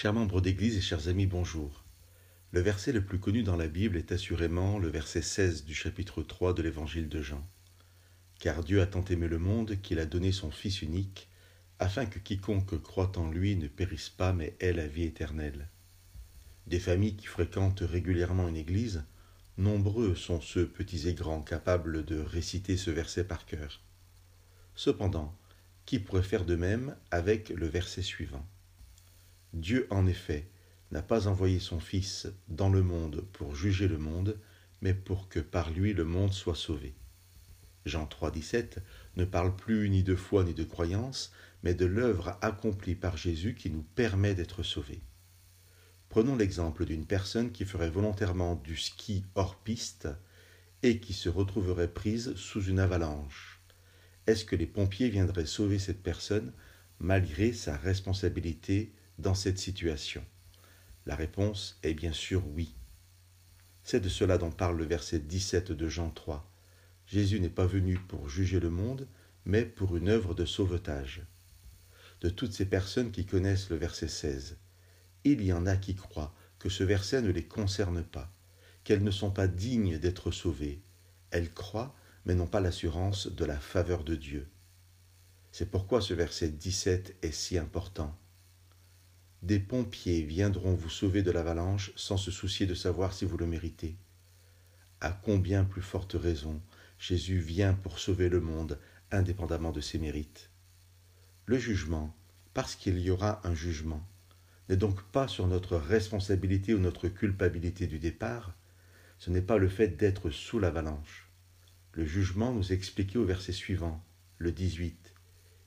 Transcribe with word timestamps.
Chers 0.00 0.12
membres 0.12 0.40
d'Église 0.40 0.76
et 0.76 0.80
chers 0.80 1.08
amis, 1.08 1.26
bonjour. 1.26 1.82
Le 2.52 2.60
verset 2.60 2.92
le 2.92 3.04
plus 3.04 3.18
connu 3.18 3.42
dans 3.42 3.56
la 3.56 3.66
Bible 3.66 3.96
est 3.96 4.12
assurément 4.12 4.78
le 4.78 4.86
verset 4.86 5.22
16 5.22 5.64
du 5.64 5.74
chapitre 5.74 6.22
3 6.22 6.54
de 6.54 6.62
l'Évangile 6.62 7.08
de 7.08 7.20
Jean. 7.20 7.44
Car 8.38 8.62
Dieu 8.62 8.80
a 8.80 8.86
tant 8.86 9.04
aimé 9.06 9.26
le 9.26 9.40
monde 9.40 9.80
qu'il 9.82 9.98
a 9.98 10.06
donné 10.06 10.30
son 10.30 10.52
Fils 10.52 10.82
unique, 10.82 11.28
afin 11.80 12.06
que 12.06 12.20
quiconque 12.20 12.80
croit 12.80 13.18
en 13.18 13.28
lui 13.28 13.56
ne 13.56 13.66
périsse 13.66 14.08
pas, 14.08 14.32
mais 14.32 14.54
ait 14.60 14.72
la 14.72 14.86
vie 14.86 15.02
éternelle. 15.02 15.66
Des 16.68 16.78
familles 16.78 17.16
qui 17.16 17.26
fréquentent 17.26 17.82
régulièrement 17.82 18.46
une 18.46 18.56
église, 18.56 19.02
nombreux 19.56 20.14
sont 20.14 20.40
ceux 20.40 20.68
petits 20.68 21.08
et 21.08 21.14
grands 21.14 21.42
capables 21.42 22.04
de 22.04 22.20
réciter 22.20 22.76
ce 22.76 22.92
verset 22.92 23.24
par 23.24 23.46
cœur. 23.46 23.80
Cependant, 24.76 25.36
qui 25.86 25.98
pourrait 25.98 26.22
faire 26.22 26.44
de 26.44 26.54
même 26.54 26.94
avec 27.10 27.48
le 27.48 27.66
verset 27.66 28.02
suivant? 28.02 28.46
Dieu, 29.60 29.88
en 29.90 30.06
effet, 30.06 30.48
n'a 30.92 31.02
pas 31.02 31.26
envoyé 31.26 31.58
son 31.58 31.80
Fils 31.80 32.28
dans 32.48 32.68
le 32.68 32.82
monde 32.82 33.24
pour 33.32 33.56
juger 33.56 33.88
le 33.88 33.98
monde, 33.98 34.38
mais 34.80 34.94
pour 34.94 35.28
que 35.28 35.40
par 35.40 35.70
lui 35.70 35.92
le 35.92 36.04
monde 36.04 36.32
soit 36.32 36.54
sauvé. 36.54 36.94
Jean 37.84 38.06
3, 38.06 38.30
17 38.30 38.80
ne 39.16 39.24
parle 39.24 39.56
plus 39.56 39.90
ni 39.90 40.04
de 40.04 40.14
foi 40.14 40.44
ni 40.44 40.54
de 40.54 40.62
croyance, 40.62 41.32
mais 41.64 41.74
de 41.74 41.86
l'œuvre 41.86 42.38
accomplie 42.40 42.94
par 42.94 43.16
Jésus 43.16 43.56
qui 43.56 43.70
nous 43.70 43.82
permet 43.82 44.34
d'être 44.34 44.62
sauvés. 44.62 45.02
Prenons 46.08 46.36
l'exemple 46.36 46.84
d'une 46.84 47.04
personne 47.04 47.50
qui 47.50 47.64
ferait 47.64 47.90
volontairement 47.90 48.54
du 48.54 48.76
ski 48.76 49.24
hors 49.34 49.56
piste 49.56 50.08
et 50.84 51.00
qui 51.00 51.12
se 51.12 51.28
retrouverait 51.28 51.92
prise 51.92 52.34
sous 52.36 52.62
une 52.62 52.78
avalanche. 52.78 53.60
Est-ce 54.28 54.44
que 54.44 54.56
les 54.56 54.66
pompiers 54.66 55.08
viendraient 55.08 55.46
sauver 55.46 55.80
cette 55.80 56.02
personne 56.02 56.52
malgré 57.00 57.52
sa 57.52 57.76
responsabilité 57.76 58.92
dans 59.18 59.34
cette 59.34 59.58
situation 59.58 60.24
La 61.06 61.16
réponse 61.16 61.78
est 61.82 61.94
bien 61.94 62.12
sûr 62.12 62.46
oui. 62.54 62.74
C'est 63.82 64.00
de 64.00 64.08
cela 64.08 64.38
dont 64.38 64.50
parle 64.50 64.78
le 64.78 64.84
verset 64.84 65.18
17 65.18 65.72
de 65.72 65.88
Jean 65.88 66.10
3. 66.10 66.48
Jésus 67.06 67.40
n'est 67.40 67.48
pas 67.48 67.66
venu 67.66 67.98
pour 67.98 68.28
juger 68.28 68.60
le 68.60 68.70
monde, 68.70 69.08
mais 69.44 69.64
pour 69.64 69.96
une 69.96 70.08
œuvre 70.08 70.34
de 70.34 70.44
sauvetage. 70.44 71.22
De 72.20 72.28
toutes 72.28 72.52
ces 72.52 72.66
personnes 72.66 73.10
qui 73.10 73.26
connaissent 73.26 73.70
le 73.70 73.76
verset 73.76 74.08
16, 74.08 74.58
il 75.24 75.42
y 75.42 75.52
en 75.52 75.66
a 75.66 75.76
qui 75.76 75.94
croient 75.94 76.34
que 76.58 76.68
ce 76.68 76.84
verset 76.84 77.22
ne 77.22 77.30
les 77.30 77.44
concerne 77.44 78.04
pas, 78.04 78.32
qu'elles 78.84 79.04
ne 79.04 79.10
sont 79.10 79.30
pas 79.30 79.48
dignes 79.48 79.98
d'être 79.98 80.30
sauvées. 80.30 80.82
Elles 81.30 81.52
croient, 81.52 81.96
mais 82.24 82.34
n'ont 82.34 82.46
pas 82.46 82.60
l'assurance 82.60 83.26
de 83.26 83.44
la 83.44 83.58
faveur 83.58 84.04
de 84.04 84.14
Dieu. 84.14 84.48
C'est 85.50 85.70
pourquoi 85.70 86.00
ce 86.00 86.14
verset 86.14 86.50
17 86.50 87.16
est 87.22 87.32
si 87.32 87.58
important. 87.58 88.16
Des 89.42 89.60
pompiers 89.60 90.22
viendront 90.22 90.74
vous 90.74 90.90
sauver 90.90 91.22
de 91.22 91.30
l'avalanche 91.30 91.92
sans 91.94 92.16
se 92.16 92.32
soucier 92.32 92.66
de 92.66 92.74
savoir 92.74 93.12
si 93.12 93.24
vous 93.24 93.36
le 93.36 93.46
méritez. 93.46 93.96
À 95.00 95.12
combien 95.12 95.64
plus 95.64 95.82
forte 95.82 96.14
raison 96.14 96.60
Jésus 96.98 97.38
vient 97.38 97.72
pour 97.72 98.00
sauver 98.00 98.28
le 98.28 98.40
monde 98.40 98.80
indépendamment 99.12 99.70
de 99.70 99.80
ses 99.80 99.98
mérites. 99.98 100.50
Le 101.46 101.56
jugement, 101.56 102.14
parce 102.52 102.74
qu'il 102.74 102.98
y 102.98 103.10
aura 103.10 103.40
un 103.46 103.54
jugement, 103.54 104.04
n'est 104.68 104.76
donc 104.76 105.02
pas 105.04 105.28
sur 105.28 105.46
notre 105.46 105.76
responsabilité 105.76 106.74
ou 106.74 106.78
notre 106.78 107.06
culpabilité 107.08 107.86
du 107.86 108.00
départ, 108.00 108.54
ce 109.18 109.30
n'est 109.30 109.40
pas 109.40 109.56
le 109.56 109.68
fait 109.68 109.96
d'être 109.96 110.30
sous 110.30 110.58
l'avalanche. 110.58 111.30
Le 111.92 112.04
jugement 112.04 112.52
nous 112.52 112.72
est 112.72 112.74
expliqué 112.74 113.18
au 113.18 113.24
verset 113.24 113.52
suivant, 113.52 114.04
le 114.38 114.50
18. 114.50 115.14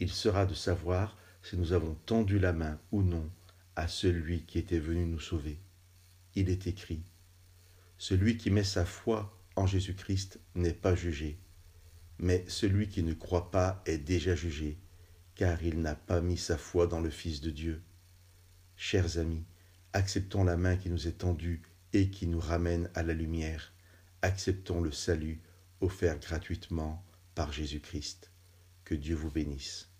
Il 0.00 0.10
sera 0.10 0.46
de 0.46 0.54
savoir 0.54 1.16
si 1.42 1.56
nous 1.56 1.72
avons 1.72 1.94
tendu 2.06 2.40
la 2.40 2.52
main 2.52 2.80
ou 2.90 3.02
non 3.02 3.30
à 3.76 3.88
celui 3.88 4.44
qui 4.44 4.58
était 4.58 4.78
venu 4.78 5.06
nous 5.06 5.20
sauver. 5.20 5.58
Il 6.34 6.50
est 6.50 6.66
écrit, 6.66 7.02
Celui 7.98 8.36
qui 8.36 8.50
met 8.50 8.64
sa 8.64 8.84
foi 8.84 9.38
en 9.56 9.66
Jésus-Christ 9.66 10.40
n'est 10.54 10.72
pas 10.72 10.94
jugé, 10.94 11.38
mais 12.18 12.44
celui 12.48 12.88
qui 12.88 13.02
ne 13.02 13.14
croit 13.14 13.50
pas 13.50 13.82
est 13.86 13.98
déjà 13.98 14.34
jugé, 14.34 14.78
car 15.34 15.62
il 15.62 15.80
n'a 15.80 15.94
pas 15.94 16.20
mis 16.20 16.38
sa 16.38 16.56
foi 16.56 16.86
dans 16.86 17.00
le 17.00 17.10
Fils 17.10 17.40
de 17.40 17.50
Dieu. 17.50 17.82
Chers 18.76 19.18
amis, 19.18 19.44
acceptons 19.92 20.44
la 20.44 20.56
main 20.56 20.76
qui 20.76 20.90
nous 20.90 21.08
est 21.08 21.18
tendue 21.18 21.62
et 21.92 22.10
qui 22.10 22.26
nous 22.26 22.40
ramène 22.40 22.90
à 22.94 23.02
la 23.02 23.12
lumière. 23.12 23.72
Acceptons 24.22 24.80
le 24.80 24.92
salut 24.92 25.40
offert 25.80 26.18
gratuitement 26.18 27.04
par 27.34 27.52
Jésus-Christ. 27.52 28.30
Que 28.84 28.94
Dieu 28.94 29.14
vous 29.14 29.30
bénisse. 29.30 29.91